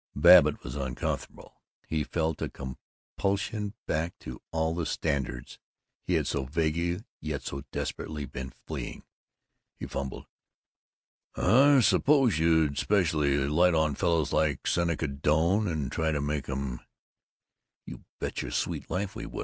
Babbitt 0.15 0.63
was 0.63 0.75
uncomfortable. 0.75 1.61
He 1.85 2.03
felt 2.03 2.41
a 2.41 2.49
compulsion 2.49 3.75
back 3.85 4.17
to 4.21 4.41
all 4.51 4.73
the 4.73 4.87
standards 4.87 5.59
he 6.07 6.15
had 6.15 6.25
so 6.25 6.45
vaguely 6.45 7.03
yet 7.19 7.43
so 7.43 7.61
desperately 7.71 8.25
been 8.25 8.49
fleeing. 8.65 9.03
He 9.77 9.85
fumbled: 9.85 10.25
"I 11.35 11.81
suppose 11.81 12.39
you'd 12.39 12.73
especially 12.77 13.37
light 13.47 13.75
on 13.75 13.93
fellows 13.93 14.33
like 14.33 14.65
Seneca 14.65 15.05
Doane 15.07 15.67
and 15.67 15.91
try 15.91 16.11
to 16.11 16.19
make 16.19 16.49
'em" 16.49 16.79
"You 17.85 18.03
bet 18.19 18.41
your 18.41 18.49
sweet 18.49 18.89
life 18.89 19.15
we 19.15 19.27
would! 19.27 19.39